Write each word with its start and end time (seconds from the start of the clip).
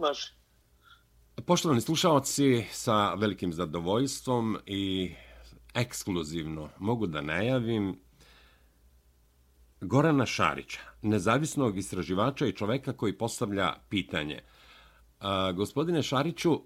Može. 0.00 0.32
Poštovani 1.46 1.80
slušalci, 1.80 2.64
sa 2.70 3.14
velikim 3.14 3.52
zadovoljstvom 3.52 4.58
i 4.66 5.14
ekskluzivno 5.74 6.68
mogu 6.78 7.06
da 7.06 7.20
najavim 7.20 7.98
Gorana 9.80 10.26
Šarića, 10.26 10.80
nezavisnog 11.02 11.78
istraživača 11.78 12.46
i 12.46 12.52
čoveka 12.52 12.92
koji 12.92 13.18
postavlja 13.18 13.74
pitanje. 13.88 14.40
A, 15.20 15.52
gospodine 15.52 16.02
Šariću, 16.02 16.60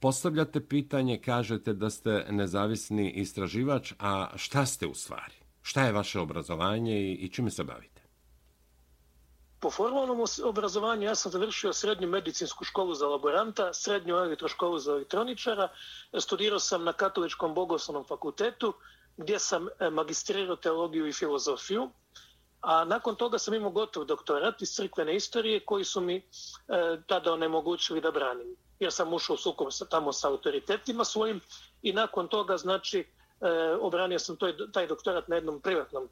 postavljate 0.00 0.68
pitanje, 0.68 1.20
kažete 1.20 1.74
da 1.74 1.90
ste 1.90 2.26
nezavisni 2.30 3.10
istraživač, 3.10 3.92
a 3.98 4.28
šta 4.36 4.66
ste 4.66 4.86
u 4.86 4.94
stvari? 4.94 5.34
Šta 5.62 5.84
je 5.84 5.92
vaše 5.92 6.20
obrazovanje 6.20 7.00
i, 7.00 7.12
i 7.12 7.28
čime 7.28 7.50
se 7.50 7.64
bavite? 7.64 7.93
Po 9.64 9.70
formalnom 9.70 10.24
obrazovanju 10.44 11.06
ja 11.06 11.14
sam 11.14 11.32
završio 11.32 11.72
srednju 11.72 12.08
medicinsku 12.08 12.64
školu 12.64 12.94
za 12.94 13.06
laboranta, 13.08 13.72
srednju 13.72 14.16
elektroškolu 14.16 14.78
za 14.78 14.92
elektroničara, 14.92 15.68
studirao 16.20 16.58
sam 16.58 16.84
na 16.84 16.92
Katoličkom 16.92 17.54
bogoslovnom 17.54 18.04
fakultetu, 18.04 18.74
gdje 19.16 19.38
sam 19.38 19.68
e, 19.68 19.90
magistrirao 19.90 20.56
teologiju 20.56 21.06
i 21.06 21.12
filozofiju, 21.12 21.88
a 22.60 22.84
nakon 22.84 23.16
toga 23.16 23.38
sam 23.38 23.54
imao 23.54 23.70
gotov 23.70 24.04
doktorat 24.04 24.62
iz 24.62 24.74
crkvene 24.74 25.16
istorije 25.16 25.60
koji 25.60 25.84
su 25.84 26.00
mi 26.00 26.16
e, 26.16 26.22
tada 27.06 27.32
onemogućili 27.32 28.00
da 28.00 28.10
branim. 28.10 28.56
Jer 28.80 28.92
sam 28.92 29.12
ušao 29.14 29.34
u 29.34 29.38
sukob 29.38 29.68
sa, 29.70 29.84
tamo 29.84 30.12
sa 30.12 30.28
autoritetima 30.28 31.04
svojim 31.04 31.40
i 31.82 31.92
nakon 31.92 32.28
toga, 32.28 32.56
znači, 32.56 32.98
e, 33.00 33.06
obranio 33.80 34.18
sam 34.18 34.36
toj, 34.36 34.72
taj 34.72 34.86
doktorat 34.86 35.28
na 35.28 35.34
jednom 35.34 35.60
privatnom 35.60 36.08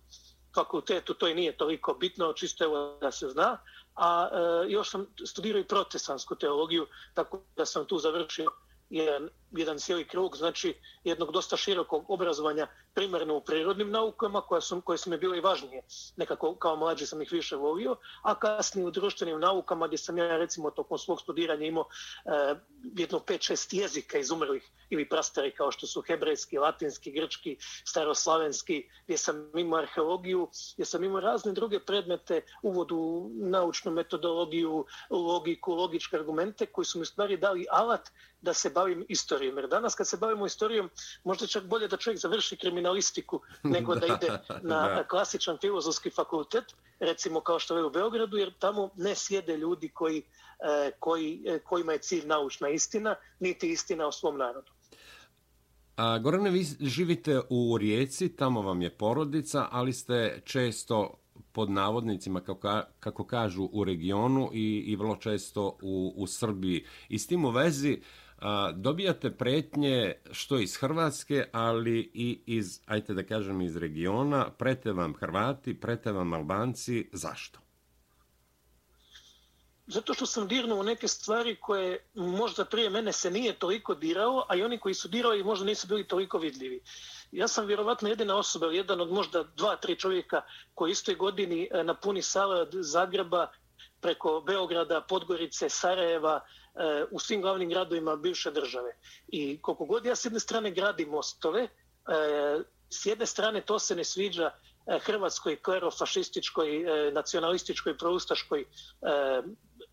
fakultetu, 0.55 1.15
to 1.15 1.29
i 1.29 1.35
nije 1.35 1.57
toliko 1.57 1.95
bitno, 1.95 2.33
čisto 2.33 2.65
evo 2.65 2.99
da 3.01 3.13
se 3.13 3.29
zna, 3.29 3.59
a 3.95 4.29
e, 4.33 4.71
još 4.71 4.91
sam 4.91 5.07
studirao 5.27 5.61
i 5.61 5.69
protestansku 5.69 6.35
teologiju, 6.35 6.87
tako 7.15 7.43
da 7.57 7.67
sam 7.67 7.87
tu 7.87 7.99
završio 7.99 8.51
jedan, 8.93 9.29
jedan 9.51 9.79
cijeli 9.79 10.05
krug, 10.09 10.37
znači 10.37 10.75
jednog 11.05 11.33
dosta 11.33 11.57
širokog 11.57 12.11
obrazovanja 12.11 12.67
primarno 12.95 13.37
u 13.37 13.41
prirodnim 13.41 13.91
naukama, 13.91 14.41
koje 14.41 14.61
su, 14.61 14.81
koje 14.81 14.99
su 14.99 15.11
mi 15.11 15.19
bile 15.19 15.39
i 15.39 15.41
važnije. 15.41 15.83
Nekako 16.17 16.55
kao 16.55 16.77
mlađi 16.77 17.07
sam 17.07 17.23
ih 17.23 17.33
više 17.33 17.57
volio, 17.57 17.97
a 18.23 18.35
kasnije 18.35 18.87
u 18.87 18.91
društvenim 18.91 19.41
naukama 19.41 19.87
gdje 19.87 19.99
sam 19.99 20.19
ja 20.19 20.37
recimo 20.37 20.71
tokom 20.71 20.99
svog 20.99 21.21
studiranja 21.21 21.67
imao 21.67 21.85
eh, 22.25 22.55
jedno 22.97 23.19
5-6 23.19 23.81
jezika 23.81 24.19
izumrlih 24.19 24.71
ili 24.91 25.09
prastari 25.09 25.51
kao 25.51 25.73
što 25.73 25.87
su 25.87 26.03
hebrejski, 26.03 26.59
latinski, 26.59 27.13
grčki, 27.13 27.57
staroslavenski, 27.85 28.89
gdje 29.05 29.19
sam 29.19 29.59
imao 29.59 29.79
arheologiju, 29.79 30.49
gdje 30.75 30.85
sam 30.85 31.05
imao 31.05 31.21
razne 31.21 31.53
druge 31.53 31.81
predmete, 31.81 32.43
uvod 32.63 32.93
u 32.93 33.31
naučnu 33.35 33.93
metodologiju, 33.93 34.87
logiku, 35.11 35.75
logičke 35.75 36.17
argumente 36.17 36.67
koji 36.67 36.85
su 36.85 36.99
mi 36.99 37.07
stvari 37.07 37.37
dali 37.37 37.67
alat 37.71 38.11
da 38.43 38.55
se 38.55 38.71
bavim 38.71 39.05
istorijom. 39.09 39.57
Jer 39.57 39.69
danas 39.69 39.95
kad 39.95 40.09
se 40.09 40.17
bavimo 40.17 40.47
istorijom, 40.47 40.91
možda 41.25 41.47
čak 41.47 41.65
bolje 41.65 41.89
da 41.89 41.97
čovjek 41.97 42.21
završi 42.21 42.57
kriminalistiku 42.57 43.41
nego 43.63 43.95
da 43.95 44.07
ide 44.07 44.39
na 44.73 45.05
klasičan 45.09 45.59
filozofski 45.61 46.11
fakultet, 46.11 46.65
recimo 47.01 47.41
kao 47.41 47.59
što 47.59 47.77
je 47.77 47.85
u 47.85 47.91
Beogradu, 47.91 48.37
jer 48.37 48.53
tamo 48.59 48.91
ne 48.97 49.15
sjede 49.15 49.57
ljudi 49.57 49.89
koji, 49.89 50.23
e, 50.61 50.91
koji, 50.99 51.43
e, 51.47 51.59
kojima 51.59 51.93
je 51.93 51.99
cilj 51.99 52.27
naučna 52.27 52.69
istina, 52.69 53.15
niti 53.41 53.71
istina 53.71 54.07
o 54.07 54.13
svom 54.13 54.39
narodu. 54.39 54.73
A, 55.97 56.19
Gorane, 56.19 56.51
vi 56.51 56.67
živite 56.81 57.41
u 57.51 57.79
Rijeci, 57.79 58.37
tamo 58.37 58.63
vam 58.63 58.83
je 58.83 58.91
porodica, 58.91 59.69
ali 59.71 59.93
ste 59.93 60.43
često 60.45 61.22
pod 61.53 61.71
navodnicima, 61.71 62.41
kako, 62.41 62.81
kako 63.01 63.25
kažu, 63.25 63.69
u 63.73 63.85
regionu 63.85 64.51
i, 64.53 64.85
i 64.87 64.97
vrlo 64.97 65.17
često 65.17 65.79
u, 65.83 66.13
u 66.17 66.27
Srbiji. 66.27 66.85
I 67.09 67.19
s 67.19 67.27
tim 67.27 67.45
u 67.45 67.51
vezi, 67.51 68.01
a, 68.39 68.73
dobijate 68.73 69.31
pretnje 69.31 70.13
što 70.31 70.59
iz 70.59 70.77
Hrvatske, 70.77 71.45
ali 71.53 72.11
i 72.15 72.41
iz, 72.47 72.81
ajte 72.87 73.15
da 73.15 73.23
kažem, 73.23 73.61
iz 73.61 73.77
regiona. 73.77 74.51
Prete 74.59 74.93
vam 74.93 75.15
Hrvati, 75.15 75.75
prete 75.75 76.13
vam 76.13 76.33
Albanci. 76.33 77.09
Zašto? 77.13 77.72
Zato 79.87 80.15
što 80.15 80.27
sam 80.27 80.49
dirnuo 80.49 80.81
u 80.81 80.83
neke 80.83 81.09
stvari 81.09 81.57
koje 81.61 82.11
možda 82.15 82.65
prije 82.65 82.91
mene 82.91 83.13
se 83.13 83.31
nije 83.31 83.59
toliko 83.59 83.95
dirao, 83.95 84.45
a 84.49 84.57
i 84.57 84.63
oni 84.63 84.79
koji 84.79 84.95
su 84.95 85.09
dirali 85.09 85.45
možda 85.45 85.67
nisu 85.67 85.87
bili 85.87 86.09
toliko 86.09 86.39
vidljivi. 86.39 86.83
Ja 87.33 87.49
sam 87.49 87.67
vjerovatno 87.67 88.09
jedina 88.09 88.37
osoba, 88.37 88.67
jedan 88.67 89.01
od 89.01 89.13
možda 89.13 89.43
dva, 89.43 89.77
tri 89.77 89.97
čovjeka 89.97 90.43
koji 90.75 90.91
istoj 90.91 91.15
godini 91.15 91.69
e, 91.71 91.85
napuni 91.85 92.23
sale 92.23 92.61
od 92.61 92.69
Zagreba 92.73 93.51
preko 94.01 94.43
Beograda, 94.47 95.01
Podgorice, 95.01 95.69
Sarajeva, 95.69 96.41
e, 96.75 97.05
u 97.11 97.19
svim 97.19 97.43
glavnim 97.43 97.69
gradovima 97.69 98.17
bivše 98.17 98.51
države. 98.51 98.97
I 99.29 99.63
koliko 99.63 99.85
god 99.85 100.07
ja 100.07 100.17
s 100.17 100.25
jedne 100.25 100.41
strane 100.41 100.71
gradim 100.71 101.09
mostove, 101.09 101.63
e, 101.63 101.69
s 102.91 103.07
jedne 103.07 103.27
strane 103.27 103.61
to 103.61 103.79
se 103.79 103.97
ne 103.97 104.05
sviđa 104.05 104.51
hrvatskoj 105.01 105.57
klerofašističkoj, 105.57 106.85
nacionalističkoj, 107.13 107.99
proustaškoj 107.99 108.65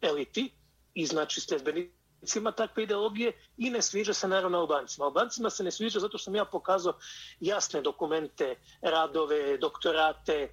eliti 0.01 0.51
i 0.93 1.05
znači 1.05 1.41
sljedbenicima 1.41 2.51
takve 2.51 2.83
ideologije 2.83 3.31
i 3.57 3.69
ne 3.69 3.81
sviđa 3.81 4.13
se 4.13 4.27
naravno 4.27 4.57
Albancima. 4.57 5.05
Albancima 5.05 5.49
se 5.49 5.63
ne 5.63 5.71
sviđa 5.71 5.99
zato 5.99 6.17
što 6.17 6.25
sam 6.25 6.35
ja 6.35 6.45
pokazao 6.45 6.93
jasne 7.39 7.81
dokumente, 7.81 8.55
radove, 8.81 9.57
doktorate 9.57 10.33
e, 10.33 10.49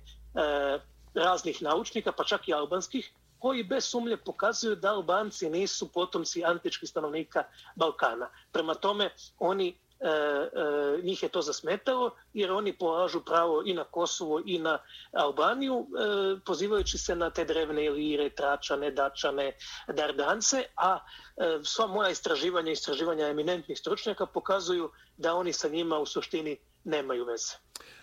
raznih 1.15 1.63
naučnika, 1.63 2.13
pa 2.13 2.25
čak 2.25 2.49
i 2.49 2.55
albanskih, 2.55 3.13
koji 3.39 3.65
bez 3.65 3.85
sumlje 3.85 4.17
pokazuju 4.17 4.77
da 4.77 4.93
Albanci 4.93 5.51
nisu 5.51 5.93
potomci 5.93 6.45
antičkih 6.45 6.89
stanovnika 6.89 7.45
Balkana. 7.77 8.31
Prema 8.53 8.75
tome, 8.75 9.11
oni 9.39 9.79
e, 10.01 10.09
e, 10.09 11.03
njih 11.03 11.23
je 11.23 11.29
to 11.29 11.43
zasmetalo 11.43 12.11
jer 12.35 12.53
oni 12.53 12.79
polažu 12.79 13.21
pravo 13.25 13.63
i 13.67 13.75
na 13.75 13.85
Kosovo 13.85 14.43
i 14.47 14.59
na 14.59 14.79
Albaniju 15.13 15.79
e, 15.79 16.41
pozivajući 16.45 16.99
se 16.99 17.17
na 17.17 17.31
te 17.31 17.45
drevne 17.45 17.91
lire, 17.91 18.31
tračane, 18.31 18.91
dačane, 18.91 19.53
dardance, 19.89 20.65
a 20.77 20.99
e, 21.37 21.59
sva 21.63 21.87
moja 21.87 22.11
istraživanja 22.11 22.73
istraživanja 22.73 23.27
eminentnih 23.27 23.79
stručnjaka 23.79 24.27
pokazuju 24.27 24.91
da 25.17 25.35
oni 25.35 25.53
sa 25.53 25.69
njima 25.69 25.99
u 25.99 26.07
suštini 26.07 26.57
nemaju 26.85 27.25
veze. 27.25 27.55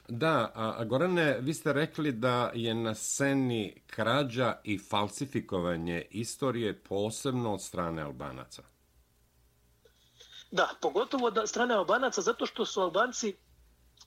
Da, 0.07 0.51
a 0.55 0.83
Gorane, 0.83 1.37
vi 1.39 1.53
ste 1.53 1.73
rekli 1.73 2.11
da 2.11 2.51
je 2.53 2.73
na 2.73 2.95
sceni 2.95 3.81
krađa 3.87 4.55
i 4.63 4.79
falsifikovanje 4.79 6.05
istorije 6.11 6.83
posebno 6.83 7.53
od 7.53 7.61
strane 7.61 8.01
Albanaca. 8.01 8.63
Da, 10.53 10.69
pogotovo 10.81 11.27
od 11.27 11.39
strane 11.45 11.73
Albanaca, 11.73 12.21
zato 12.21 12.45
što 12.45 12.65
su 12.65 12.81
Albanci 12.81 13.35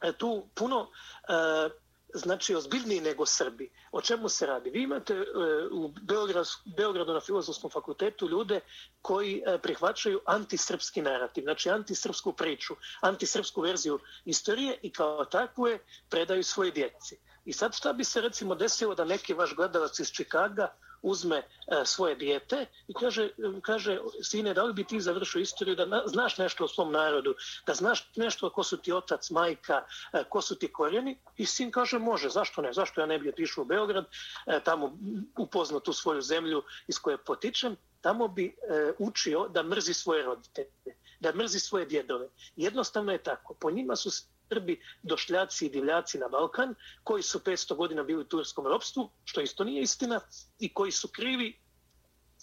e, 0.03 0.13
tu 0.13 0.49
puno 0.55 0.91
e, 1.29 1.69
znači 2.15 2.55
ozbiljniji 2.55 3.01
nego 3.01 3.27
Srbi. 3.27 3.71
O 3.93 4.01
čemu 4.03 4.29
se 4.29 4.47
radi? 4.47 4.71
Vi 4.71 4.83
imate 4.83 5.15
e, 5.15 5.25
u 5.73 5.89
Beograd, 5.89 6.47
Beogradu 6.77 7.13
na 7.13 7.21
filozofskom 7.21 7.71
fakultetu 7.71 8.29
ljude 8.29 8.61
koji 9.03 9.43
e, 9.47 9.59
prihvaćaju 9.59 10.21
antisrpski 10.27 11.03
narativ, 11.03 11.43
znači 11.43 11.71
antisrpsku 11.71 12.33
priču, 12.33 12.77
antisrpsku 13.01 13.61
verziju 13.61 13.99
istorije 14.25 14.79
i 14.83 14.93
kao 14.93 15.25
takve 15.25 15.79
predaju 16.09 16.45
svoje 16.45 16.71
djeci. 16.71 17.19
I 17.45 17.53
sad 17.53 17.75
šta 17.75 17.93
bi 17.93 18.05
se 18.05 18.21
recimo 18.21 18.55
desilo 18.55 18.95
da 18.95 19.05
neki 19.05 19.35
vaš 19.35 19.55
gledalac 19.55 19.99
iz 19.99 20.13
Čikaga 20.13 20.77
uzme 21.07 21.37
e, 21.37 21.45
svoje 21.85 22.15
dijete 22.15 22.67
i 22.89 22.95
kaže, 22.95 23.29
kaže 23.63 23.99
sine, 24.23 24.55
da 24.55 24.63
li 24.63 24.73
bi 24.73 24.85
ti 24.85 25.01
završio 25.01 25.41
istoriju, 25.41 25.77
da 25.77 25.87
na, 25.87 26.03
znaš 26.07 26.39
nešto 26.39 26.65
o 26.65 26.69
svom 26.69 26.93
narodu, 26.93 27.35
da 27.67 27.75
znaš 27.75 28.11
nešto 28.17 28.51
ko 28.51 28.65
su 28.65 28.77
ti 28.77 28.93
otac, 28.93 29.31
majka, 29.31 29.85
e, 30.13 30.25
ko 30.29 30.43
su 30.43 30.59
ti 30.59 30.73
korijeni? 30.73 31.19
I 31.37 31.47
sin 31.47 31.71
kaže, 31.71 31.99
može, 31.99 32.29
zašto 32.29 32.63
ne? 32.63 32.73
Zašto 32.73 33.01
ja 33.01 33.07
ne 33.07 33.19
bi 33.19 33.29
otišao 33.29 33.63
u 33.63 33.67
Beograd, 33.67 34.05
e, 34.47 34.61
tamo 34.65 34.99
upoznao 35.39 35.81
tu 35.81 35.93
svoju 35.93 36.23
zemlju 36.23 36.63
iz 36.89 36.99
koje 36.99 37.19
potičem, 37.19 37.77
tamo 38.01 38.29
bi 38.29 38.47
e, 38.47 38.93
učio 38.99 39.49
da 39.49 39.63
mrzi 39.63 39.95
svoje 39.95 40.23
roditelje, 40.23 40.97
da 41.21 41.33
mrzi 41.35 41.61
svoje 41.61 41.87
djedove. 41.87 42.29
Jednostavno 42.57 43.13
je 43.13 43.23
tako. 43.23 43.55
Po 43.55 43.71
njima 43.71 43.97
su 43.97 44.11
Srbi, 44.49 44.81
došljaci 45.03 45.67
i 45.67 45.71
divljaci 45.71 46.19
na 46.19 46.29
Balkan, 46.29 46.75
koji 47.05 47.23
su 47.23 47.39
500 47.39 47.77
godina 47.77 48.03
bili 48.03 48.21
u 48.21 48.25
turskom 48.25 48.67
ropstvu, 48.67 49.11
što 49.25 49.41
isto 49.41 49.65
nije 49.65 49.83
istina, 49.83 50.21
i 50.59 50.75
koji 50.75 50.93
su 50.93 51.09
krivi 51.09 51.59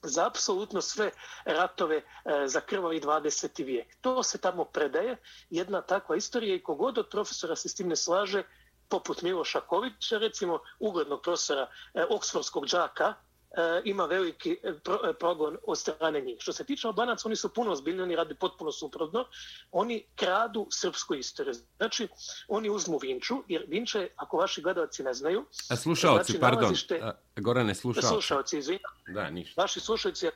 za 0.04 0.28
apsolutno 0.28 0.82
sve 0.82 1.12
ratove 1.46 1.98
e, 1.98 2.04
za 2.48 2.62
krvavi 2.62 3.02
20. 3.02 3.66
vijek. 3.66 3.96
To 4.02 4.24
se 4.24 4.38
tamo 4.38 4.66
predaje, 4.66 5.18
jedna 5.50 5.82
takva 5.82 6.16
istorija 6.16 6.56
i 6.56 6.64
kogod 6.64 6.98
od 6.98 7.10
profesora 7.10 7.56
se 7.56 7.70
s 7.70 7.76
tim 7.76 7.88
ne 7.88 7.96
slaže, 7.96 8.44
poput 8.90 9.22
Miloša 9.22 9.62
Kovića, 9.62 10.18
recimo 10.18 10.60
uglednog 10.80 11.22
profesora 11.22 11.68
e, 11.94 12.06
Oksfordskog 12.10 12.66
džaka, 12.66 13.14
ima 13.84 14.06
veliki 14.06 14.58
e, 14.64 14.74
pro, 14.84 15.00
e, 15.10 15.14
progon 15.14 15.58
od 15.68 15.80
strane 15.80 16.22
njih. 16.22 16.38
Što 16.40 16.54
se 16.54 16.64
tiče 16.64 16.88
Albanaca, 16.88 17.28
oni 17.28 17.36
su 17.36 17.54
puno 17.54 17.72
ozbiljni, 17.72 18.16
radi 18.16 18.36
potpuno 18.36 18.72
suprotno. 18.72 19.26
Oni 19.72 20.06
kradu 20.16 20.68
srpsku 20.72 21.16
istoriju. 21.16 21.54
Znači, 21.78 22.08
oni 22.48 22.70
uzmu 22.70 22.98
Vinču, 22.98 23.36
jer 23.48 23.66
Vinča 23.68 24.00
je, 24.00 24.14
ako 24.16 24.38
vaši 24.38 24.62
gledalci 24.62 25.04
ne 25.04 25.14
znaju... 25.14 25.46
A 25.70 25.76
slušalci, 25.76 26.32
znači, 26.32 26.42
pardon, 26.42 26.62
nalazište, 26.62 27.00
a, 27.04 27.12
Gorane, 27.36 27.76
slušalci. 27.76 28.08
Slušalci, 28.08 28.58
izvinjam. 28.58 28.92
Da, 29.08 29.30
ništa. 29.30 29.62
Vaši 29.62 29.80
slušalci, 29.80 30.28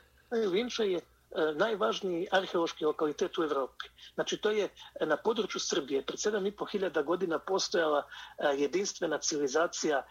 Vinča 0.51 0.83
je 0.83 0.99
E, 1.37 1.53
najvažniji 1.53 2.27
arheološki 2.31 2.85
lokalitet 2.85 3.37
u 3.37 3.43
Evropi. 3.43 3.85
Znači, 4.13 4.37
to 4.37 4.51
je 4.51 4.63
e, 4.65 5.05
na 5.05 5.17
području 5.17 5.59
Srbije. 5.59 6.05
Pred 6.05 6.19
7.500 6.19 7.03
godina 7.03 7.39
postojala 7.39 8.03
e, 8.37 8.47
jedinstvena 8.57 9.17
civilizacija 9.17 10.05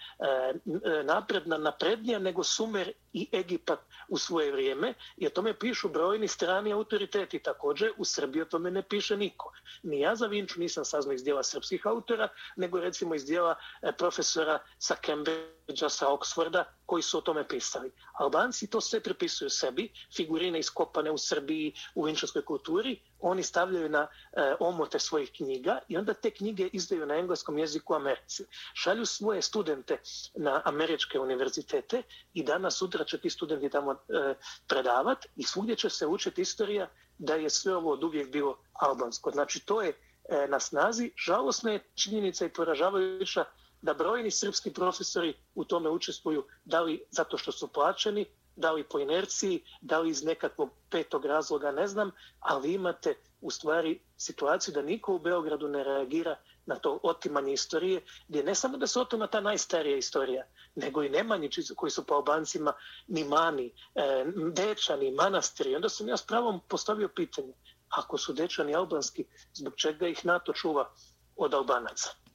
napredna, 1.04 1.58
naprednija 1.58 2.18
nego 2.18 2.44
Sumer 2.44 2.92
i 3.12 3.28
Egipat 3.32 3.78
u 4.08 4.18
svoje 4.18 4.52
vrijeme. 4.52 4.94
I 5.16 5.26
o 5.26 5.30
tome 5.30 5.58
pišu 5.58 5.88
brojni 5.88 6.28
strani 6.28 6.72
autoriteti. 6.72 7.38
Također, 7.38 7.92
u 7.98 8.04
Srbiji 8.04 8.42
o 8.42 8.44
tome 8.44 8.70
ne 8.70 8.82
piše 8.82 9.16
niko. 9.16 9.52
Ni 9.82 10.00
ja 10.00 10.16
za 10.16 10.26
Vinču 10.26 10.60
nisam 10.60 10.84
saznao 10.84 11.14
iz 11.14 11.24
dijela 11.24 11.42
srpskih 11.42 11.86
autora, 11.86 12.28
nego 12.56 12.80
recimo 12.80 13.14
iz 13.14 13.26
dijela 13.26 13.54
profesora 13.98 14.58
sa 14.78 14.96
Cambridgea, 15.06 15.88
sa 15.88 16.06
Oxforda, 16.08 16.64
koji 16.86 17.02
su 17.02 17.18
o 17.18 17.20
tome 17.20 17.48
pisali. 17.48 17.90
Albanci 18.12 18.70
to 18.70 18.80
sve 18.80 19.00
pripisuju 19.00 19.50
sebi, 19.50 19.92
figurine 20.16 20.58
iskopane 20.58 21.10
u 21.10 21.18
Srbiji, 21.18 21.74
u 21.94 22.04
vinčanskoj 22.04 22.44
kulturi, 22.44 23.00
oni 23.20 23.42
stavljaju 23.42 23.88
na 23.88 24.06
e, 24.32 24.54
omote 24.60 24.98
svojih 24.98 25.32
knjiga 25.36 25.78
i 25.88 25.96
onda 25.96 26.14
te 26.14 26.30
knjige 26.30 26.68
izdaju 26.72 27.06
na 27.06 27.14
engleskom 27.14 27.58
jeziku 27.58 27.92
u 27.92 27.96
Americi. 27.96 28.44
Šalju 28.74 29.06
svoje 29.06 29.42
studente 29.42 29.98
na 30.34 30.62
američke 30.64 31.20
univerzitete 31.20 32.02
i 32.34 32.42
danas 32.42 32.78
sutra 32.78 33.04
će 33.04 33.18
ti 33.18 33.30
studenti 33.30 33.70
tamo 33.70 33.92
e, 33.92 34.34
predavat 34.66 35.26
i 35.36 35.42
svugdje 35.42 35.76
će 35.76 35.90
se 35.90 36.06
učiti 36.06 36.42
istorija 36.42 36.88
da 37.18 37.34
je 37.34 37.50
sve 37.50 37.76
ovo 37.76 37.92
od 37.92 38.04
uvijek 38.04 38.32
bilo 38.32 38.58
albansko. 38.72 39.30
Znači, 39.30 39.66
to 39.66 39.82
je 39.82 39.88
e, 39.88 40.46
na 40.48 40.60
snazi. 40.60 41.10
Žalosna 41.16 41.72
je 41.72 41.84
činjenica 41.94 42.44
i 42.44 42.52
poražavajuća 42.52 43.44
da 43.86 43.94
brojni 43.94 44.30
srpski 44.30 44.72
profesori 44.72 45.34
u 45.54 45.64
tome 45.64 45.90
učestvuju, 45.90 46.44
da 46.64 46.80
li 46.80 47.04
zato 47.10 47.38
što 47.38 47.52
su 47.52 47.68
plaćeni, 47.68 48.26
da 48.56 48.72
li 48.72 48.84
po 48.84 48.98
inerciji, 48.98 49.62
da 49.80 50.00
li 50.00 50.10
iz 50.10 50.24
nekakvog 50.24 50.70
petog 50.90 51.24
razloga, 51.24 51.70
ne 51.72 51.86
znam, 51.86 52.10
ali 52.40 52.72
imate 52.72 53.14
u 53.40 53.50
stvari 53.50 54.00
situaciju 54.16 54.74
da 54.74 54.82
niko 54.82 55.14
u 55.14 55.18
Beogradu 55.18 55.68
ne 55.68 55.84
reagira 55.84 56.36
na 56.66 56.74
to 56.74 56.98
otimanje 57.02 57.52
istorije, 57.52 58.00
gdje 58.28 58.42
ne 58.42 58.54
samo 58.54 58.76
da 58.76 58.86
se 58.86 59.00
otima 59.00 59.26
ta 59.26 59.40
najstarija 59.40 59.96
istorija, 59.96 60.46
nego 60.74 61.02
i 61.02 61.08
Nemanjići 61.08 61.62
koji 61.76 61.90
su 61.90 62.06
po 62.06 62.14
Albancima 62.14 62.72
ni 63.08 63.24
mani, 63.24 63.70
e, 63.94 64.24
dečani, 64.52 65.10
manastiri. 65.10 65.76
Onda 65.76 65.88
sam 65.88 66.08
ja 66.08 66.16
s 66.16 66.26
pravom 66.26 66.60
postavio 66.68 67.08
pitanje, 67.08 67.52
ako 67.88 68.18
su 68.18 68.32
dečani 68.32 68.74
albanski, 68.74 69.24
zbog 69.54 69.74
čega 69.76 70.08
ih 70.08 70.26
NATO 70.26 70.52
čuva 70.52 70.90
od 71.36 71.54
Albanaca? 71.54 72.25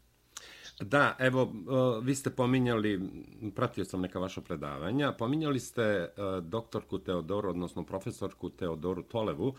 Da, 0.82 1.16
evo, 1.20 1.42
e, 1.42 1.48
vi 2.06 2.16
ste 2.16 2.30
pominjali, 2.30 3.00
pratio 3.56 3.86
sam 3.86 4.02
neka 4.02 4.20
vaša 4.20 4.42
predavanja, 4.42 5.12
pominjali 5.12 5.60
ste 5.60 5.82
e, 5.82 6.10
doktorku 6.42 7.00
Teodoru, 7.00 7.50
odnosno 7.50 7.84
profesorku 7.84 8.50
Teodoru 8.50 9.04
Tolevu. 9.04 9.50
E, 9.50 9.54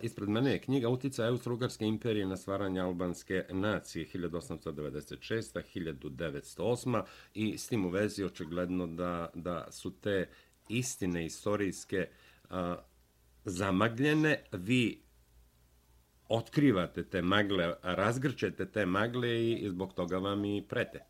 ispred 0.00 0.28
mene 0.28 0.50
je 0.50 0.60
knjiga 0.60 0.88
Utica 0.88 1.22
Austro-Ugarske 1.22 1.84
imperije 1.84 2.26
na 2.26 2.36
stvaranje 2.36 2.80
albanske 2.80 3.44
nacije 3.50 4.06
1896-1908 4.14 7.02
i 7.34 7.58
s 7.58 7.68
tim 7.68 7.86
u 7.86 7.90
vezi 7.90 8.24
očigledno 8.24 8.86
da, 8.86 9.30
da 9.34 9.66
su 9.70 9.90
te 9.90 10.28
istine 10.68 11.26
istorijske 11.26 12.08
zamagljene. 13.44 14.42
Vi 14.52 15.02
otkrivate 16.32 17.04
te 17.10 17.22
magle, 17.22 17.74
razgrčete 17.82 18.72
te 18.72 18.86
magle 18.86 19.50
i 19.50 19.68
zbog 19.68 19.94
toga 19.94 20.18
vam 20.18 20.44
i 20.44 20.64
prete. 20.68 21.04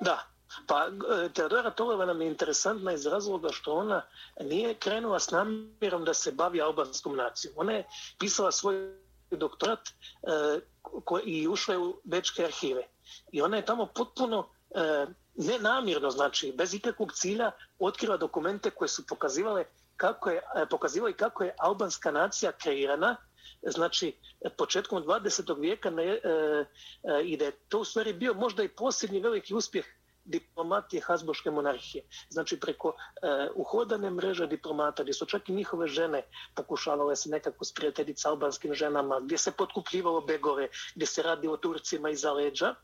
Da, 0.00 0.18
pa 0.66 0.88
e, 1.24 1.28
Teodora 1.28 2.06
nam 2.06 2.20
je 2.20 2.28
interesantna 2.28 2.92
iz 2.92 3.06
razloga 3.06 3.48
što 3.52 3.74
ona 3.74 4.02
nije 4.40 4.74
krenula 4.74 5.20
s 5.20 5.30
namjerom 5.30 6.04
da 6.04 6.14
se 6.14 6.32
bavi 6.32 6.60
albanskom 6.60 7.16
nacijom. 7.16 7.54
Ona 7.56 7.72
je 7.72 7.84
pisala 8.18 8.52
svoj 8.52 8.94
doktorat 9.30 9.88
e, 9.88 10.60
i 11.24 11.48
ušla 11.48 11.74
je 11.74 11.78
u 11.78 12.00
Bečke 12.04 12.44
arhive. 12.44 12.82
I 13.32 13.42
ona 13.42 13.56
je 13.56 13.64
tamo 13.64 13.86
potpuno 13.86 14.48
e, 14.70 15.06
nenamjerno, 15.34 16.10
znači 16.10 16.52
bez 16.56 16.74
ikakvog 16.74 17.12
cilja, 17.12 17.50
otkrila 17.78 18.16
dokumente 18.16 18.70
koje 18.70 18.88
su 18.88 19.06
pokazivale 19.06 19.64
kako 20.02 20.30
je, 20.30 20.36
e, 20.36 20.40
pokazivao 20.42 20.68
pokazivali 20.70 21.16
kako 21.16 21.44
je 21.44 21.54
albanska 21.58 22.10
nacija 22.10 22.52
kreirana, 22.52 23.16
znači 23.62 24.16
početkom 24.56 25.02
20. 25.02 25.60
vijeka 25.60 25.90
ne, 25.90 26.04
e, 26.04 26.18
e, 26.18 27.22
i 27.24 27.36
da 27.36 27.44
je 27.44 27.52
to 27.68 27.80
u 27.80 27.84
stvari 27.84 28.12
bio 28.12 28.34
možda 28.34 28.62
i 28.62 28.68
posljednji 28.68 29.20
veliki 29.20 29.54
uspjeh 29.54 29.84
diplomatije 30.24 31.02
Hazboške 31.02 31.50
monarhije. 31.50 32.04
Znači 32.30 32.60
preko 32.60 32.88
e, 32.88 33.48
uhodane 33.54 34.10
mreže 34.10 34.46
diplomata, 34.46 35.02
gdje 35.02 35.14
su 35.14 35.26
čak 35.26 35.48
i 35.48 35.52
njihove 35.52 35.86
žene 35.86 36.22
pokušavale 36.54 37.16
se 37.16 37.30
nekako 37.30 37.64
sprijateljiti 37.64 38.20
s 38.20 38.26
albanskim 38.26 38.74
ženama, 38.74 39.20
gdje 39.20 39.38
se 39.38 39.52
potkupljivalo 39.52 40.20
begove, 40.20 40.68
gdje 40.94 41.06
se 41.06 41.22
radi 41.22 41.48
o 41.48 41.56
Turcima 41.56 42.10
iza 42.10 42.32
leđa, 42.32 42.74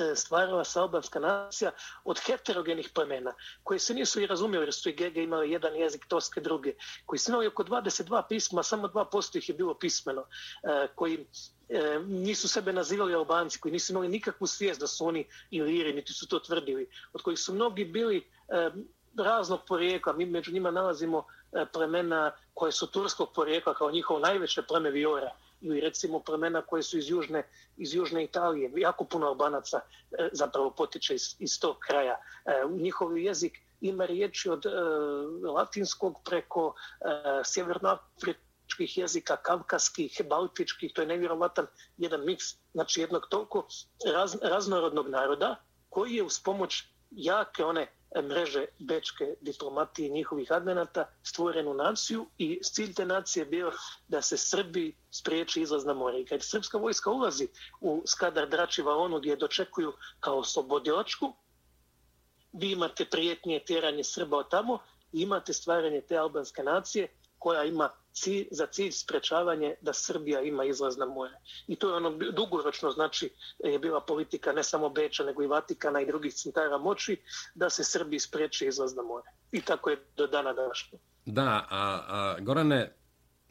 E, 0.00 0.16
stvarala 0.16 0.64
se 0.64 0.80
albanska 0.80 1.20
nacija 1.20 1.70
od 2.04 2.20
heterogenih 2.26 2.90
plemena, 2.94 3.34
koji 3.62 3.80
se 3.80 3.94
nisu 3.94 4.20
i 4.20 4.26
razumjeli, 4.26 4.64
jer 4.66 4.74
su 4.74 4.88
i 4.88 4.92
Gege 4.92 5.22
imali 5.22 5.50
jedan 5.50 5.76
jezik, 5.76 6.06
Toske 6.06 6.40
druge, 6.40 6.74
koji 7.06 7.18
su 7.18 7.30
imali 7.30 7.46
oko 7.46 7.64
22 7.64 8.22
pisma, 8.28 8.62
samo 8.62 8.88
2% 8.88 9.38
ih 9.38 9.48
je 9.48 9.54
bilo 9.54 9.74
pismeno, 9.74 10.24
e, 10.62 10.86
koji 10.94 11.26
e, 11.68 11.98
nisu 12.06 12.48
sebe 12.48 12.72
nazivali 12.72 13.14
albanci, 13.14 13.60
koji 13.60 13.72
nisu 13.72 13.92
imali 13.92 14.08
nikakvu 14.08 14.46
svijest 14.46 14.80
da 14.80 14.86
su 14.86 15.06
oni 15.06 15.26
iliri, 15.50 15.92
niti 15.92 16.12
su 16.12 16.28
to 16.28 16.38
tvrdili, 16.38 16.88
od 17.12 17.22
kojih 17.22 17.38
su 17.38 17.54
mnogi 17.54 17.84
bili 17.84 18.16
e, 18.48 18.70
raznog 19.16 19.60
porijekla, 19.68 20.12
mi 20.12 20.26
među 20.26 20.52
njima 20.52 20.70
nalazimo 20.70 21.24
plemena 21.72 22.32
koje 22.54 22.72
su 22.72 22.86
turskog 22.86 23.32
porijekla 23.34 23.74
kao 23.74 23.90
njihovo 23.90 24.20
najveće 24.20 24.62
pleme 24.62 24.90
Viora, 24.90 25.30
ili 25.60 25.80
recimo 25.80 26.20
plemena 26.20 26.62
koje 26.62 26.82
su 26.82 26.98
iz 26.98 27.10
južne, 27.10 27.48
iz 27.76 27.94
južne 27.94 28.24
Italije. 28.24 28.72
Jako 28.76 29.04
puno 29.04 29.26
albanaca 29.26 29.80
e, 30.10 30.28
zapravo 30.32 30.70
potiče 30.70 31.14
iz, 31.14 31.36
iz 31.38 31.60
tog 31.60 31.76
kraja. 31.78 32.16
E, 32.44 32.52
njihov 32.70 33.18
jezik 33.18 33.58
ima 33.80 34.04
riječi 34.04 34.50
od 34.50 34.66
e, 34.66 34.70
latinskog 35.48 36.20
preko 36.24 36.74
e, 37.00 37.04
sjevernoafričkih 37.44 38.98
jezika, 38.98 39.36
kavkaskih, 39.36 40.20
baltičkih, 40.28 40.92
to 40.94 41.00
je 41.00 41.06
nevjerovatan 41.06 41.66
jedan 41.96 42.24
miks, 42.24 42.44
znači 42.72 43.00
jednog 43.00 43.26
toliko 43.30 43.66
raz, 44.14 44.36
raznorodnog 44.42 45.08
naroda 45.08 45.56
koji 45.88 46.14
je 46.14 46.22
uz 46.22 46.40
pomoć 46.44 46.84
jake 47.10 47.64
one 47.64 47.86
mreže 48.22 48.66
bečke 48.78 49.34
diplomatije 49.40 50.08
njihovih 50.08 50.52
admenata 50.52 51.04
stvorenu 51.22 51.74
naciju 51.74 52.26
i 52.38 52.60
cilj 52.62 52.94
te 52.94 53.04
nacije 53.04 53.44
bio 53.44 53.72
da 54.08 54.22
se 54.22 54.36
Srbi 54.36 54.96
spriječi 55.10 55.62
izlaz 55.62 55.84
na 55.84 55.94
more. 55.94 56.20
I 56.20 56.26
kad 56.26 56.42
srpska 56.42 56.78
vojska 56.78 57.10
ulazi 57.10 57.48
u 57.80 58.02
skadar 58.06 58.48
Dračiva 58.48 58.96
onu 58.96 59.18
gdje 59.18 59.36
dočekuju 59.36 59.92
kao 60.20 60.44
slobodilačku, 60.44 61.32
vi 62.52 62.72
imate 62.72 63.04
prijetnije 63.04 63.64
tjeranje 63.64 64.04
Srba 64.04 64.36
od 64.36 64.50
tamo 64.50 64.78
i 65.12 65.22
imate 65.22 65.52
stvaranje 65.52 66.00
te 66.00 66.16
albanske 66.16 66.62
nacije 66.62 67.08
koja 67.40 67.64
ima 67.64 67.90
cilj, 68.12 68.48
za 68.50 68.66
cilj 68.66 68.90
sprečavanje 68.92 69.74
da 69.80 69.92
Srbija 69.92 70.40
ima 70.40 70.64
izlaz 70.64 70.98
na 70.98 71.06
more. 71.06 71.34
I 71.66 71.76
to 71.76 71.88
je 71.88 71.94
ono 71.94 72.10
dugoročno, 72.10 72.90
znači 72.90 73.30
je 73.64 73.78
bila 73.78 74.00
politika 74.00 74.52
ne 74.52 74.62
samo 74.62 74.88
Beča, 74.88 75.24
nego 75.24 75.42
i 75.42 75.46
Vatikana 75.46 76.00
i 76.00 76.06
drugih 76.06 76.34
centara 76.34 76.78
moći, 76.78 77.16
da 77.54 77.70
se 77.70 77.84
Srbiji 77.84 78.20
spreči 78.20 78.66
izlaz 78.66 78.96
na 78.96 79.02
more. 79.02 79.30
I 79.52 79.62
tako 79.62 79.90
je 79.90 80.04
do 80.16 80.26
dana 80.26 80.52
današnje. 80.52 80.98
Da, 81.26 81.66
a, 81.70 82.00
a 82.08 82.36
Gorane, 82.40 82.99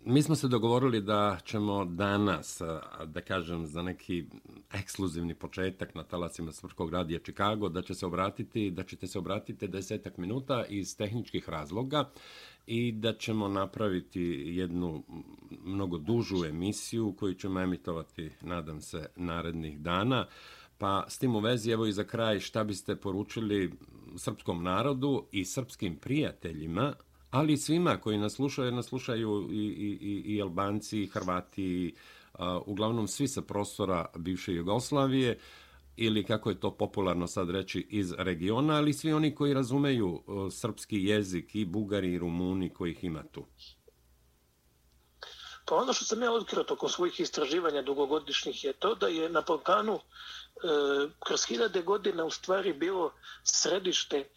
mi 0.05 0.21
smo 0.21 0.35
se 0.35 0.47
dogovorili 0.47 1.01
da 1.01 1.37
ćemo 1.45 1.85
danas, 1.85 2.61
da 3.05 3.21
kažem, 3.21 3.65
za 3.65 3.81
neki 3.81 4.25
ekskluzivni 4.73 5.35
početak 5.35 5.95
na 5.95 6.03
talacima 6.03 6.51
Svrkog 6.51 6.89
radija 6.89 7.19
Čikago, 7.19 7.69
da 7.69 7.81
će 7.81 7.93
se 7.93 8.05
obratiti, 8.05 8.71
da 8.71 8.83
ćete 8.83 9.07
se 9.07 9.19
obratiti 9.19 9.67
desetak 9.67 10.17
minuta 10.17 10.65
iz 10.69 10.97
tehničkih 10.97 11.49
razloga 11.49 12.09
i 12.67 12.91
da 12.91 13.13
ćemo 13.13 13.47
napraviti 13.47 14.21
jednu 14.45 15.03
mnogo 15.63 15.97
dužu 15.97 16.45
emisiju 16.45 17.15
koju 17.19 17.33
ćemo 17.33 17.59
emitovati, 17.59 18.29
nadam 18.41 18.81
se, 18.81 19.09
narednih 19.15 19.79
dana. 19.79 20.27
Pa 20.77 21.05
s 21.07 21.17
tim 21.17 21.35
u 21.35 21.39
vezi, 21.39 21.71
evo 21.71 21.85
i 21.85 21.91
za 21.91 22.03
kraj, 22.03 22.39
šta 22.39 22.63
biste 22.63 22.95
poručili 22.95 23.73
srpskom 24.17 24.63
narodu 24.63 25.27
i 25.31 25.45
srpskim 25.45 25.95
prijateljima, 25.95 26.93
ali 27.31 27.57
svima 27.57 27.97
koji 27.97 28.17
nas 28.17 28.33
slušaju, 28.33 28.71
nas 28.71 28.85
slušaju 28.85 29.49
i, 29.51 29.55
i, 29.55 29.97
i, 30.01 30.35
i 30.35 30.41
Albanci, 30.41 31.03
i 31.03 31.07
Hrvati, 31.07 31.63
i, 31.63 31.95
a, 32.33 32.59
uglavnom 32.65 33.07
svi 33.07 33.27
sa 33.27 33.41
prostora 33.41 34.05
bivše 34.15 34.53
Jugoslavije, 34.53 35.39
ili 35.97 36.25
kako 36.25 36.49
je 36.49 36.59
to 36.59 36.71
popularno 36.71 37.27
sad 37.27 37.49
reći 37.49 37.87
iz 37.89 38.13
regiona, 38.17 38.75
ali 38.75 38.93
svi 38.93 39.13
oni 39.13 39.35
koji 39.35 39.53
razumeju 39.53 40.23
srpski 40.51 41.03
jezik 41.03 41.55
i 41.55 41.65
bugari 41.65 42.13
i 42.13 42.19
rumuni 42.19 42.73
kojih 42.73 43.03
ima 43.03 43.23
tu? 43.31 43.45
Pa 45.65 45.75
ono 45.75 45.93
što 45.93 46.05
sam 46.05 46.23
ja 46.23 46.31
otkrio 46.31 46.63
tokom 46.63 46.89
svojih 46.89 47.19
istraživanja 47.19 47.81
dugogodišnjih 47.81 48.63
je 48.63 48.73
to 48.73 48.95
da 48.95 49.07
je 49.07 49.29
na 49.29 49.41
Balkanu 49.47 49.95
e, 49.95 49.99
kroz 51.19 51.45
hiljade 51.45 51.81
godina 51.81 52.25
u 52.25 52.29
stvari 52.29 52.73
bilo 52.73 53.13
središte, 53.43 54.17
e, 54.17 54.27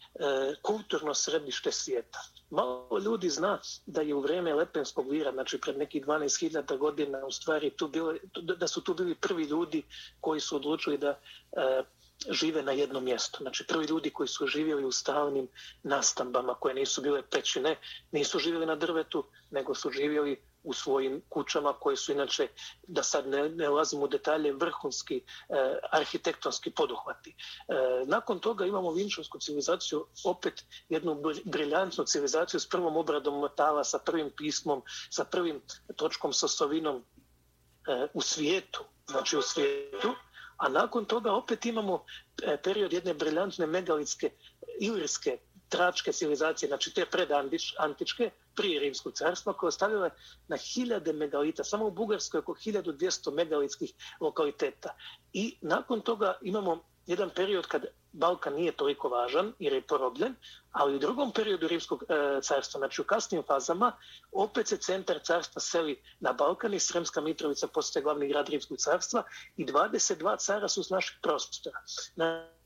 kulturno 0.61 1.13
središte 1.13 1.71
svijeta. 1.71 2.19
Malo 2.53 2.99
ljudi 3.05 3.29
zna 3.29 3.59
da 3.85 4.01
je 4.01 4.15
u 4.15 4.19
vreme 4.21 4.53
Lepenskog 4.53 5.09
vira, 5.09 5.31
znači 5.31 5.57
pred 5.61 5.77
nekih 5.77 6.05
12.000 6.05 6.77
godina, 6.77 7.25
u 7.25 7.31
stvari 7.31 7.69
tu 7.69 7.87
bilo, 7.87 8.13
da 8.57 8.67
su 8.67 8.81
tu 8.81 8.93
bili 8.93 9.15
prvi 9.15 9.43
ljudi 9.43 9.83
koji 10.21 10.39
su 10.39 10.55
odlučili 10.55 10.97
da 10.97 11.09
e, 11.09 11.83
žive 12.29 12.63
na 12.63 12.71
jednom 12.71 13.03
mjestu. 13.03 13.37
Znači 13.41 13.67
prvi 13.67 13.85
ljudi 13.85 14.09
koji 14.09 14.27
su 14.27 14.47
živjeli 14.47 14.85
u 14.85 14.91
stalnim 14.91 15.47
nastambama 15.83 16.53
koje 16.53 16.75
nisu 16.75 17.01
bile 17.01 17.21
pećine, 17.31 17.75
nisu 18.11 18.39
živjeli 18.39 18.65
na 18.65 18.75
drvetu, 18.75 19.23
nego 19.51 19.75
su 19.75 19.91
živjeli 19.91 20.41
u 20.63 20.73
svojim 20.73 21.21
kućama 21.29 21.73
koje 21.73 21.97
su 21.97 22.11
inače, 22.11 22.47
da 22.87 23.03
sad 23.03 23.27
ne, 23.27 23.49
ne 23.49 23.69
ulazim 23.69 24.03
u 24.03 24.07
detalje, 24.07 24.53
vrhunski 24.53 25.15
e, 25.17 25.23
arhitektonski 25.91 26.71
poduhvati. 26.71 27.29
E, 27.29 27.35
nakon 28.05 28.39
toga 28.39 28.65
imamo 28.65 28.91
vinčansku 28.91 29.39
civilizaciju, 29.39 30.05
opet 30.25 30.63
jednu 30.89 31.21
briljantnu 31.45 32.03
civilizaciju 32.03 32.59
s 32.59 32.69
prvom 32.69 32.97
obradom 32.97 33.41
metala, 33.41 33.83
sa 33.83 33.99
prvim 33.99 34.31
pismom, 34.37 34.81
sa 35.09 35.25
prvim 35.25 35.61
točkom 35.95 36.33
sa 36.33 36.47
sovinom 36.47 37.03
e, 37.87 38.07
u 38.13 38.21
svijetu, 38.21 38.83
znači 39.07 39.37
u 39.37 39.41
svijetu, 39.41 40.15
a 40.57 40.69
nakon 40.69 41.05
toga 41.05 41.31
opet 41.31 41.65
imamo 41.65 42.05
e, 42.43 42.57
period 42.63 42.93
jedne 42.93 43.13
briljantne 43.13 43.67
megalitske 43.67 44.31
ilirske 44.79 45.37
tračke 45.69 46.11
civilizacije, 46.11 46.67
znači 46.67 46.93
te 46.93 47.05
predantičke, 47.05 48.31
prije 48.55 48.79
Rimskog 48.79 49.13
carstva, 49.13 49.53
koje 49.53 49.67
ostavile 49.67 50.09
na 50.47 50.57
hiljade 50.57 51.13
megalita, 51.13 51.63
samo 51.63 51.87
u 51.87 51.91
Bugarskoj 51.91 52.39
oko 52.39 52.53
1200 52.53 53.33
megalitskih 53.33 53.93
lokaliteta. 54.19 54.95
I 55.33 55.57
nakon 55.61 56.01
toga 56.01 56.37
imamo 56.41 56.83
jedan 57.05 57.29
period 57.29 57.67
kad 57.67 57.85
Balkan 58.11 58.53
nije 58.53 58.71
toliko 58.71 59.09
važan 59.09 59.53
jer 59.59 59.73
je 59.73 59.81
porobljen, 59.81 60.35
ali 60.71 60.95
u 60.95 60.99
drugom 60.99 61.31
periodu 61.31 61.67
Rimskog 61.67 62.03
e, 62.03 62.41
carstva, 62.41 62.77
znači 62.77 63.01
u 63.01 63.03
kasnim 63.03 63.43
fazama, 63.47 63.91
opet 64.31 64.67
se 64.67 64.77
centar 64.77 65.19
carstva 65.23 65.61
seli 65.61 66.01
na 66.19 66.33
Balkan 66.33 66.73
i 66.73 66.79
Sremska 66.79 67.21
Mitrovica 67.21 67.67
postaje 67.67 68.03
glavni 68.03 68.27
grad 68.27 68.49
Rimskog 68.49 68.77
carstva 68.77 69.23
i 69.57 69.65
22 69.65 70.37
cara 70.39 70.67
su 70.67 70.83
s 70.83 70.89
naših 70.89 71.17
prostora. 71.21 71.79
Znači, 72.13 72.62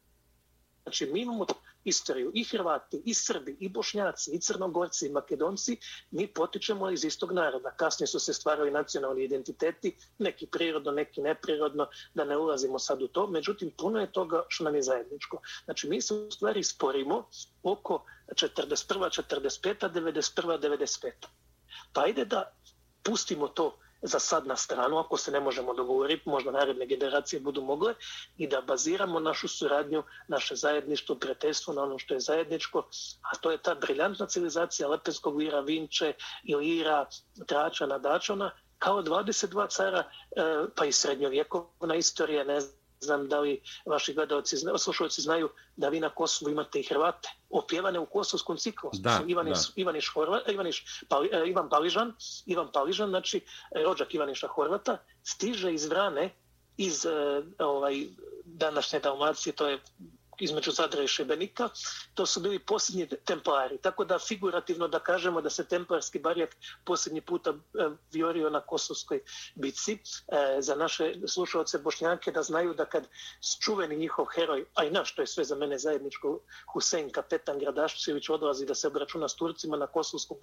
Znači, 0.87 1.05
mi 1.05 1.21
imamo 1.21 1.45
istoriju 1.83 2.31
i 2.33 2.43
Hrvati, 2.43 3.01
i 3.05 3.13
Srbi, 3.13 3.57
i 3.59 3.69
Bošnjaci, 3.69 4.31
i 4.31 4.39
Crnogorci, 4.39 5.05
i 5.05 5.09
Makedonci, 5.09 5.77
mi 6.11 6.27
potičemo 6.27 6.89
iz 6.89 7.05
istog 7.05 7.31
naroda. 7.31 7.71
Kasnije 7.71 8.07
su 8.07 8.19
se 8.19 8.33
stvarali 8.33 8.71
nacionalni 8.71 9.23
identiteti, 9.23 9.95
neki 10.17 10.47
prirodno, 10.47 10.91
neki 10.91 11.21
neprirodno, 11.21 11.87
da 12.13 12.23
ne 12.23 12.37
ulazimo 12.37 12.79
sad 12.79 13.01
u 13.01 13.07
to. 13.07 13.27
Međutim, 13.27 13.71
puno 13.77 13.99
je 13.99 14.11
toga 14.11 14.43
što 14.47 14.63
nam 14.63 14.75
je 14.75 14.81
zajedničko. 14.81 15.41
Znači, 15.65 15.89
mi 15.89 16.01
se 16.01 16.13
u 16.13 16.31
stvari 16.31 16.63
sporimo 16.63 17.29
oko 17.63 18.05
41. 18.27 19.21
45. 19.29 19.89
91. 19.89 20.59
95. 20.59 21.11
Pa 21.93 22.01
ajde 22.01 22.25
da 22.25 22.53
pustimo 23.03 23.47
to 23.47 23.77
za 24.07 24.19
sad 24.19 24.47
na 24.47 24.55
stranu, 24.55 24.97
ako 24.97 25.17
se 25.17 25.31
ne 25.31 25.39
možemo 25.39 25.73
dogovoriti, 25.73 26.29
možda 26.29 26.51
naredne 26.51 26.85
generacije 26.85 27.39
budu 27.39 27.61
mogle, 27.61 27.93
i 28.37 28.47
da 28.47 28.61
baziramo 28.61 29.19
našu 29.19 29.47
suradnju, 29.47 30.03
naše 30.27 30.55
zajedništvo, 30.55 31.15
prijateljstvo 31.15 31.73
na 31.73 31.83
ono 31.83 31.99
što 31.99 32.13
je 32.13 32.19
zajedničko, 32.19 32.87
a 33.21 33.37
to 33.41 33.51
je 33.51 33.57
ta 33.57 33.75
briljantna 33.75 34.25
civilizacija 34.25 34.89
Lepenskog 34.89 35.37
vira, 35.37 35.59
Vinče, 35.59 36.13
Ilira, 36.43 37.05
Tračana, 37.47 37.97
Dačana, 37.97 38.51
kao 38.77 39.03
22 39.03 39.69
cara, 39.69 39.99
e, 39.99 40.41
pa 40.75 40.85
i 40.85 40.91
srednjovjekovna 40.91 41.95
istorija, 41.95 42.43
ne 42.43 42.61
znam, 42.61 42.86
znam 42.99 43.27
da 43.27 43.39
li 43.39 43.61
vaši 43.85 44.13
gledalci, 44.13 44.57
slušalci 44.77 45.21
znaju 45.21 45.49
da 45.75 45.89
vi 45.89 45.99
na 45.99 46.09
Kosovu 46.09 46.51
imate 46.51 46.79
i 46.79 46.83
Hrvate, 46.83 47.29
opjevane 47.49 47.99
u 47.99 48.05
kosovskom 48.05 48.57
ciklu. 48.57 48.89
Da, 48.93 49.21
Ivaniš, 49.27 49.57
da. 49.57 49.73
Ivaniš 49.75 50.11
Horva, 50.13 50.41
Ivaniš, 50.47 51.03
Pali, 51.09 51.29
e, 51.31 51.43
Ivan 51.47 51.69
Paližan, 51.69 52.13
Ivan 52.45 52.71
Paližan, 52.73 53.09
znači 53.09 53.37
e, 53.37 53.83
rođak 53.83 54.13
Ivaniša 54.13 54.47
Horvata, 54.47 54.97
stiže 55.23 55.73
iz 55.73 55.85
Vrane, 55.85 56.33
iz 56.77 57.05
e, 57.05 57.09
ovaj, 57.59 58.07
današnje 58.45 58.99
Dalmacije, 58.99 59.53
to 59.53 59.67
je 59.67 59.79
između 60.39 60.71
Zadra 60.71 61.03
i 61.03 61.07
Šibenika, 61.07 61.69
to 62.13 62.25
su 62.25 62.39
bili 62.39 62.59
posljednji 62.59 63.07
templari. 63.25 63.77
Tako 63.77 64.05
da 64.05 64.19
figurativno 64.19 64.87
da 64.87 64.99
kažemo 64.99 65.41
da 65.41 65.49
se 65.49 65.67
templarski 65.67 66.19
barijak 66.19 66.55
posljednji 66.85 67.21
puta 67.21 67.49
e, 67.49 67.55
viorio 68.11 68.49
na 68.49 68.61
Kosovskoj 68.61 69.21
bici. 69.55 69.93
E, 69.93 70.61
za 70.61 70.75
naše 70.75 71.13
slušalce 71.27 71.77
Bošnjake 71.77 72.31
da 72.31 72.43
znaju 72.43 72.73
da 72.73 72.85
kad 72.85 73.07
čuveni 73.63 73.97
njihov 73.97 74.25
heroj, 74.35 74.65
a 74.73 74.83
i 74.85 74.91
naš, 74.91 75.15
to 75.15 75.21
je 75.21 75.27
sve 75.27 75.43
za 75.43 75.55
mene 75.55 75.77
zajedničko, 75.77 76.39
Husein 76.73 77.11
Kapetan 77.11 77.59
Gradašćević 77.59 78.29
odlazi 78.29 78.65
da 78.65 78.75
se 78.75 78.87
obračuna 78.87 79.29
s 79.29 79.35
Turcima 79.35 79.77
na 79.77 79.87
Kosovsku 79.87 80.39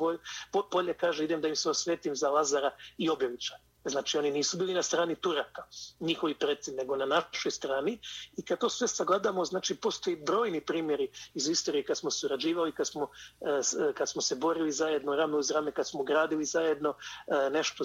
polje, 0.71 0.95
kaže 0.95 1.25
idem 1.25 1.41
da 1.41 1.49
im 1.49 1.57
se 1.57 1.71
osvetim 1.71 2.17
za 2.17 2.31
Lazara 2.31 2.71
i 2.99 3.11
Objevića. 3.11 3.55
Znači, 3.85 4.19
oni 4.19 4.31
nisu 4.31 4.57
bili 4.57 4.75
na 4.75 4.83
strani 4.83 5.15
Turaka, 5.15 5.63
njihovi 6.01 6.35
predci, 6.35 6.73
nego 6.73 6.97
na 6.97 7.07
našoj 7.07 7.51
strani. 7.51 7.99
I 8.37 8.43
kad 8.43 8.59
to 8.59 8.69
sve 8.69 8.89
sagledamo, 8.89 9.45
znači, 9.45 9.75
postoji 9.75 10.17
brojni 10.17 10.61
primjeri 10.61 11.09
iz 11.35 11.49
istorije 11.49 11.85
kad 11.85 11.99
smo 11.99 12.11
surađivali, 12.11 12.73
kad 12.73 12.87
smo, 12.87 13.09
e, 13.41 13.61
e, 13.89 13.93
kad 13.93 14.09
smo 14.09 14.23
se 14.23 14.35
borili 14.35 14.73
zajedno, 14.73 15.17
rame 15.17 15.37
uz 15.37 15.51
rame, 15.51 15.73
kad 15.73 15.89
smo 15.89 16.03
gradili 16.03 16.45
zajedno 16.45 16.95
e, 17.27 17.51
nešto. 17.51 17.85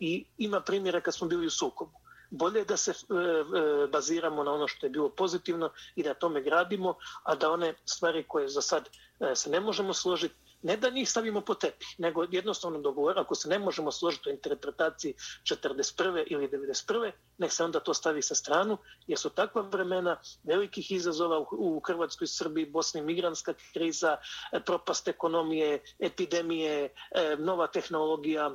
I 0.00 0.24
ima 0.38 0.60
primjera 0.60 1.00
kad 1.00 1.14
smo 1.14 1.28
bili 1.28 1.46
u 1.46 1.50
sukobu. 1.50 1.98
Bolje 2.30 2.64
da 2.64 2.76
se 2.76 2.92
baziramo 3.92 4.44
na 4.44 4.52
ono 4.52 4.68
što 4.68 4.86
je 4.86 4.90
bilo 4.90 5.08
pozitivno 5.08 5.70
i 5.94 6.02
da 6.02 6.14
tome 6.14 6.42
gradimo, 6.42 6.94
a 7.22 7.34
da 7.34 7.50
one 7.50 7.74
stvari 7.84 8.24
koje 8.28 8.48
za 8.48 8.62
sad 8.62 8.88
se 9.34 9.50
ne 9.50 9.60
možemo 9.60 9.94
složiti, 9.94 10.34
ne 10.62 10.76
da 10.76 10.90
njih 10.90 11.10
stavimo 11.10 11.40
po 11.40 11.54
tepi, 11.54 11.86
nego 11.98 12.26
jednostavno 12.30 12.80
dogovor, 12.80 13.18
ako 13.18 13.34
se 13.34 13.48
ne 13.48 13.58
možemo 13.58 13.92
složiti 13.92 14.28
u 14.28 14.32
interpretaciji 14.32 15.14
41. 15.42 16.24
ili 16.26 16.48
91. 16.48 17.12
nek 17.38 17.52
se 17.52 17.64
onda 17.64 17.80
to 17.80 17.94
stavi 17.94 18.22
sa 18.22 18.34
stranu, 18.34 18.78
jer 19.06 19.18
su 19.18 19.30
takva 19.30 19.62
vremena 19.62 20.20
velikih 20.42 20.92
izazova 20.92 21.44
u 21.52 21.80
Hrvatskoj, 21.86 22.26
Srbiji, 22.26 22.70
Bosni, 22.70 23.02
migranska 23.02 23.54
kriza, 23.72 24.16
propast 24.66 25.08
ekonomije, 25.08 25.82
epidemije, 25.98 26.88
e, 27.10 27.36
nova 27.38 27.66
tehnologija, 27.66 28.50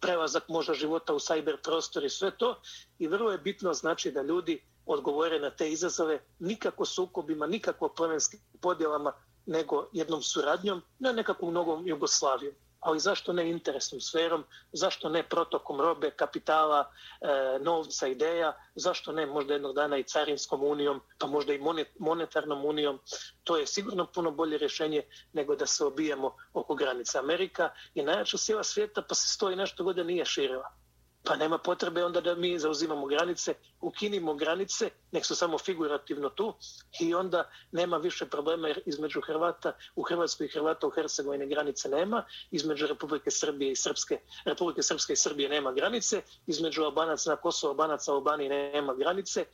prelazak 0.00 0.48
možda 0.48 0.74
života 0.74 1.14
u 1.14 1.18
sajber 1.18 1.56
prostor 1.62 2.04
i 2.04 2.10
sve 2.10 2.30
to. 2.36 2.60
I 2.98 3.08
vrlo 3.08 3.32
je 3.32 3.38
bitno 3.38 3.74
znači 3.74 4.12
da 4.12 4.22
ljudi 4.22 4.62
odgovore 4.86 5.40
na 5.40 5.50
te 5.50 5.70
izazove 5.70 6.20
nikako 6.38 6.84
sukobima, 6.84 7.46
nikako 7.46 7.88
plemenskim 7.88 8.40
podjelama, 8.60 9.12
nego 9.50 9.88
jednom 9.92 10.22
suradnjom, 10.22 10.82
ne 10.98 11.12
nekakvom 11.12 11.50
mnogom 11.50 11.86
Jugoslavijom. 11.86 12.54
Ali 12.80 13.00
zašto 13.00 13.32
ne 13.32 13.50
interesnom 13.50 14.00
sferom, 14.00 14.44
zašto 14.72 15.08
ne 15.08 15.22
protokom 15.22 15.80
robe, 15.80 16.10
kapitala, 16.10 16.90
e, 17.20 17.58
novca, 17.60 18.06
ideja, 18.06 18.52
zašto 18.74 19.12
ne 19.12 19.26
možda 19.26 19.52
jednog 19.52 19.74
dana 19.74 19.98
i 19.98 20.04
carinskom 20.04 20.64
unijom, 20.64 21.00
pa 21.18 21.26
možda 21.26 21.52
i 21.52 21.60
monetarnom 21.98 22.64
unijom. 22.64 23.00
To 23.44 23.56
je 23.56 23.66
sigurno 23.66 24.06
puno 24.06 24.30
bolje 24.30 24.58
rješenje 24.58 25.02
nego 25.32 25.56
da 25.56 25.66
se 25.66 25.84
obijemo 25.84 26.36
oko 26.52 26.74
granica. 26.74 27.18
Amerika. 27.18 27.70
I 27.94 28.02
najjača 28.02 28.38
sila 28.38 28.64
svijeta 28.64 29.02
pa 29.02 29.14
se 29.14 29.28
stoji 29.28 29.56
nešto 29.56 29.84
god 29.84 30.06
nije 30.06 30.24
širila 30.24 30.79
pa 31.24 31.36
nema 31.36 31.58
potrebe 31.58 32.04
onda 32.04 32.20
da 32.20 32.34
mi 32.34 32.58
zauzimamo 32.58 33.06
granice, 33.06 33.54
ukinimo 33.80 34.34
granice, 34.34 34.90
nek 35.12 35.26
su 35.26 35.34
samo 35.34 35.58
figurativno 35.58 36.28
tu 36.28 36.54
i 37.00 37.14
onda 37.14 37.50
nema 37.72 37.96
više 37.96 38.26
problema 38.26 38.68
jer 38.68 38.80
između 38.86 39.20
Hrvata 39.20 39.72
u 39.94 40.02
Hrvatskoj 40.02 40.46
i 40.46 40.48
Hrvata 40.48 40.86
u 40.86 40.90
Hercegovini 40.90 41.46
granice 41.46 41.88
nema, 41.88 42.24
između 42.50 42.86
Republike 42.86 43.30
Srbije 43.30 43.72
i 43.72 43.76
Srpske, 43.76 44.20
Republike 44.44 44.82
Srpske 44.82 45.12
i 45.12 45.16
Srbije 45.16 45.48
nema 45.48 45.72
granice, 45.72 46.22
između 46.46 46.82
Albanaca 46.82 47.30
na 47.30 47.36
Kosovo, 47.36 47.72
Albanaca 47.72 48.12
u 48.12 48.14
Albaniji 48.14 48.48
nema 48.48 48.94
granice, 48.94 49.44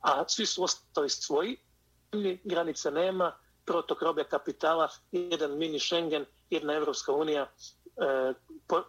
a 0.00 0.28
svi 0.28 0.46
su 0.46 0.64
ostali 0.64 1.08
svoji, 1.08 1.56
granice 2.44 2.90
nema, 2.90 3.38
protok 3.64 4.02
robe 4.02 4.24
kapitala, 4.24 4.88
jedan 5.12 5.58
mini 5.58 5.78
Schengen, 5.78 6.24
jedna 6.50 6.74
Evropska 6.74 7.12
unija, 7.12 7.50
e, 7.96 8.32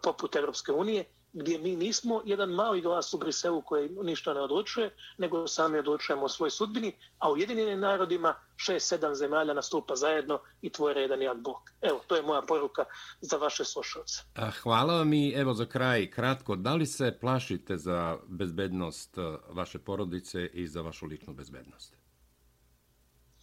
poput 0.02 0.36
Evropske 0.36 0.72
unije, 0.72 1.04
gdje 1.34 1.58
mi 1.58 1.76
nismo 1.76 2.22
jedan 2.24 2.50
mali 2.50 2.80
glas 2.80 3.14
u 3.14 3.18
Briselu 3.18 3.62
koji 3.62 3.88
ništa 3.88 4.34
ne 4.34 4.40
odlučuje, 4.40 4.94
nego 5.18 5.46
sami 5.46 5.78
odlučujemo 5.78 6.24
o 6.24 6.28
svoj 6.28 6.50
sudbini, 6.50 6.92
a 7.18 7.32
u 7.32 7.36
jedinim 7.36 7.80
narodima 7.80 8.34
šest, 8.56 8.88
sedam 8.88 9.14
zemalja 9.14 9.54
nastupa 9.54 9.96
zajedno 9.96 10.40
i 10.62 10.70
tvoj 10.70 11.02
jedan 11.02 11.22
jak 11.22 11.38
Bog. 11.38 11.56
Evo, 11.82 12.00
to 12.06 12.16
je 12.16 12.22
moja 12.22 12.42
poruka 12.42 12.84
za 13.20 13.36
vaše 13.36 13.64
slušalce. 13.64 14.22
Hvala 14.62 14.94
vam 14.96 15.12
i 15.12 15.32
evo 15.36 15.54
za 15.54 15.66
kraj, 15.66 16.10
kratko, 16.10 16.56
da 16.56 16.74
li 16.74 16.86
se 16.86 17.18
plašite 17.20 17.76
za 17.76 18.18
bezbednost 18.26 19.16
vaše 19.48 19.78
porodice 19.78 20.46
i 20.46 20.66
za 20.66 20.82
vašu 20.82 21.06
ličnu 21.06 21.34
bezbednost? 21.34 22.03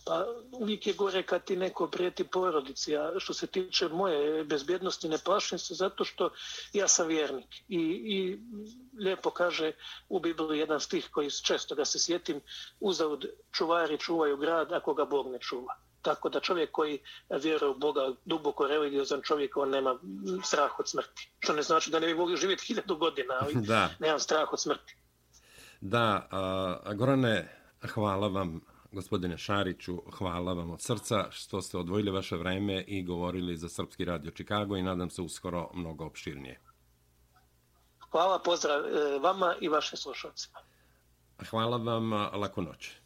Pa 0.05 0.25
uvijek 0.51 0.87
je 0.87 0.93
gore 0.93 1.23
kad 1.23 1.43
ti 1.43 1.55
neko 1.55 1.87
prijeti 1.87 2.23
porodici, 2.23 2.97
a 2.97 3.11
što 3.17 3.33
se 3.33 3.47
tiče 3.47 3.87
moje 3.87 4.43
bezbjednosti 4.43 5.09
ne 5.09 5.17
plašim 5.17 5.59
se 5.59 5.73
zato 5.73 6.03
što 6.05 6.29
ja 6.73 6.87
sam 6.87 7.07
vjernik. 7.07 7.55
I, 7.67 7.79
i 8.05 8.39
lijepo 9.03 9.29
kaže 9.29 9.71
u 10.09 10.19
Bibliji 10.19 10.59
jedan 10.59 10.79
stih 10.79 11.09
koji 11.11 11.29
često 11.29 11.75
ga 11.75 11.85
se 11.85 11.99
sjetim, 11.99 12.41
uzavud 12.79 13.25
čuvari 13.51 13.97
čuvaju 13.97 14.37
grad 14.37 14.71
ako 14.71 14.93
ga 14.93 15.05
Bog 15.05 15.31
ne 15.31 15.39
čuva. 15.39 15.75
Tako 16.01 16.29
da 16.29 16.39
čovjek 16.39 16.71
koji 16.71 16.99
vjeruje 17.41 17.69
u 17.69 17.77
Boga, 17.77 18.13
duboko 18.25 18.67
religiozan 18.67 19.21
čovjek, 19.21 19.57
on 19.57 19.69
nema 19.69 19.99
strah 20.43 20.79
od 20.79 20.89
smrti. 20.89 21.31
Što 21.39 21.53
ne 21.53 21.61
znači 21.61 21.91
da 21.91 21.99
ne 21.99 22.07
bi 22.07 22.13
mogli 22.13 22.37
živjeti 22.37 22.65
hiljadu 22.65 22.95
godina, 22.95 23.33
ali 23.41 23.53
da. 23.67 23.89
nemam 23.99 24.19
strah 24.19 24.53
od 24.53 24.61
smrti. 24.61 24.95
Da, 25.81 26.27
a, 26.31 26.93
Gorane, 26.93 27.57
hvala 27.93 28.27
vam 28.27 28.70
gospodine 28.91 29.37
Šariću, 29.37 30.01
hvala 30.17 30.53
vam 30.53 30.71
od 30.71 30.81
srca 30.81 31.27
što 31.31 31.61
ste 31.61 31.77
odvojili 31.77 32.11
vaše 32.11 32.35
vreme 32.35 32.83
i 32.87 33.03
govorili 33.03 33.57
za 33.57 33.69
Srpski 33.69 34.05
radio 34.05 34.31
Čikago 34.31 34.77
i 34.77 34.81
nadam 34.81 35.09
se 35.09 35.21
uskoro 35.21 35.69
mnogo 35.73 36.05
opširnije. 36.05 36.59
Hvala, 38.11 38.39
pozdrav 38.39 38.79
e, 38.79 39.19
vama 39.19 39.55
i 39.61 39.67
vašim 39.67 39.97
slušalcima. 39.97 40.59
Hvala 41.49 41.77
vam, 41.77 42.13
laku 42.13 42.61
noć. 42.61 43.00